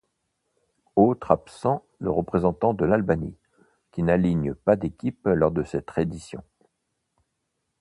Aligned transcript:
Autre 0.95 1.29
absent, 1.29 1.85
le 1.99 2.09
représentant 2.09 2.73
de 2.73 2.85
l'Albanie, 2.85 3.35
qui 3.91 4.01
n'aligne 4.01 4.55
pas 4.55 4.75
d'équipe 4.75 5.23
lors 5.27 5.51
de 5.51 5.61
cette 5.63 5.89
édition. 5.95 6.43